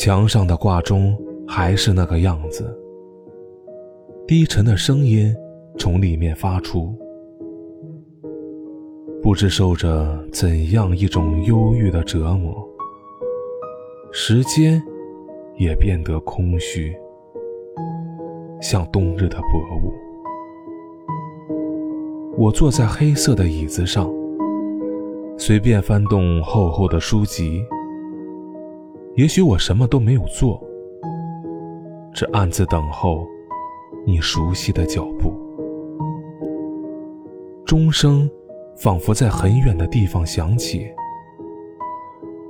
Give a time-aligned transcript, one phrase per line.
[0.00, 2.72] 墙上的挂钟还是那个样子，
[4.28, 5.34] 低沉的声音
[5.76, 6.96] 从里面发出，
[9.20, 12.54] 不知受着怎样一种忧郁的折磨。
[14.12, 14.80] 时间
[15.56, 16.96] 也变得空虚，
[18.60, 19.92] 像冬日的薄雾。
[22.36, 24.08] 我坐在黑色的椅子上，
[25.36, 27.64] 随便翻动厚厚的书籍。
[29.18, 30.62] 也许我什么都没有做，
[32.14, 33.26] 只暗自等候
[34.06, 35.32] 你熟悉的脚步。
[37.64, 38.30] 钟声
[38.76, 40.86] 仿佛在很远的地方响起，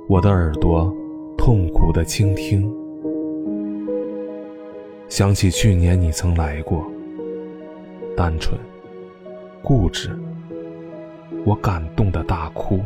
[0.07, 0.95] 我的耳朵
[1.35, 2.71] 痛苦的倾听，
[5.07, 6.85] 想起去年你曾来过，
[8.15, 8.55] 单纯。
[9.63, 10.15] 固执，
[11.47, 12.79] 我感动的大哭。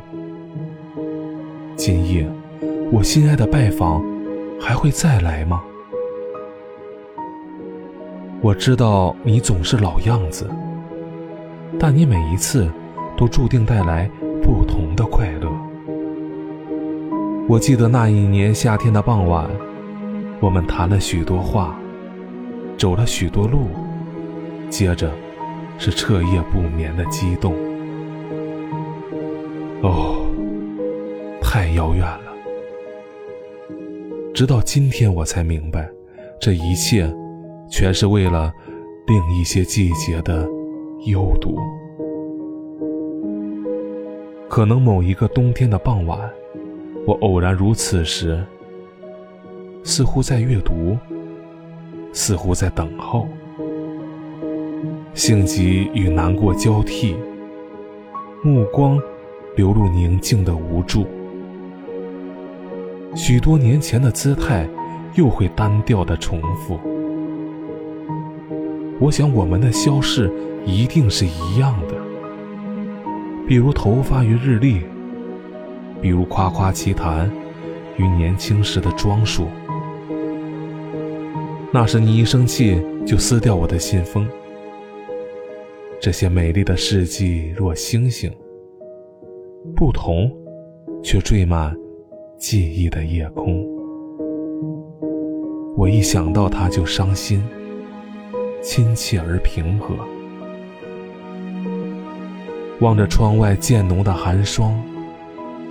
[1.76, 2.26] 今夜，
[2.94, 4.06] 我心爱的拜访
[4.62, 5.64] 还会再来吗？
[8.40, 10.48] 我知道你总是老样子，
[11.80, 12.72] 但你每一次
[13.18, 14.08] 都注定带来
[14.44, 15.50] 不同的快乐。
[17.50, 19.50] 我记得那一年夏天的傍晚，
[20.40, 21.76] 我们谈了许多话，
[22.78, 23.70] 走了许多路，
[24.70, 25.10] 接着。
[25.80, 27.56] 是彻夜不眠的激动。
[29.82, 30.28] 哦，
[31.42, 32.23] 太遥远了。
[34.34, 35.88] 直到今天，我才明白，
[36.42, 37.08] 这一切
[37.70, 38.52] 全是为了
[39.06, 40.50] 另一些季节的
[41.06, 41.56] 幽独。
[44.50, 46.20] 可能某一个冬天的傍晚，
[47.06, 48.44] 我偶然如此时，
[49.84, 50.98] 似乎在阅读，
[52.12, 53.28] 似乎在等候。
[55.14, 57.16] 性急与难过交替，
[58.42, 59.00] 目光
[59.56, 61.06] 流露宁静的无助。
[63.16, 64.68] 许多年前的姿态，
[65.16, 66.80] 又会单调的重复。
[69.00, 70.32] 我想我们的消逝
[70.66, 71.96] 一定是一样的，
[73.48, 74.82] 比如头发与日历，
[76.02, 77.30] 比如夸夸其谈
[77.98, 79.48] 与年轻时的装束。
[81.72, 84.28] 那时你一生气就撕掉我的信封。
[86.00, 88.32] 这些美丽的事迹若星星，
[89.76, 90.32] 不同，
[91.04, 91.76] 却缀满
[92.44, 93.66] 记忆的夜空。
[95.78, 97.42] 我一想到它就伤心，
[98.62, 99.96] 亲切而平和。
[102.82, 104.78] 望着窗外渐浓的寒霜，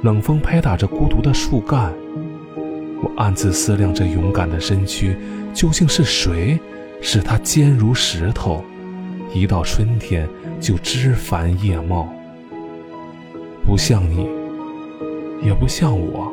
[0.02, 1.92] 冷风拍打着孤独的树干，
[3.02, 5.14] 我暗自思量：这勇敢的身躯
[5.52, 6.58] 究竟是谁，
[7.02, 8.64] 使它坚如石头？
[9.34, 10.26] 一到春天
[10.58, 12.08] 就枝繁叶茂，
[13.62, 14.26] 不像你，
[15.42, 16.32] 也不像我，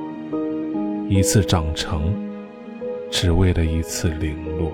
[1.12, 2.14] 一次长成，
[3.10, 4.72] 只为了一次零落。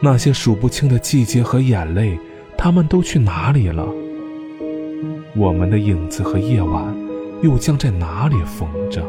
[0.00, 2.18] 那些数不清的季节和眼泪，
[2.56, 3.86] 他们都去哪里了？
[5.36, 6.96] 我们的影子和夜晚，
[7.42, 9.06] 又将在哪里缝着？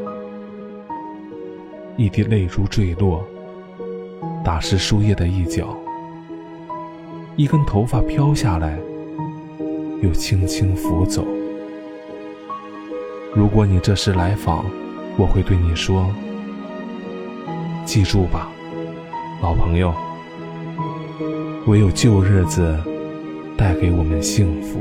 [1.95, 3.25] 一滴泪珠坠落，
[4.43, 5.77] 打湿树叶的一角。
[7.37, 8.77] 一根头发飘下来，
[10.01, 11.25] 又轻轻拂走。
[13.37, 14.65] 如果你这时来访，
[15.15, 16.11] 我会对你说
[17.85, 18.49] ：“记住吧，
[19.43, 19.93] 老朋友，
[21.67, 22.75] 唯有旧日子
[23.55, 24.79] 带给我们幸福。”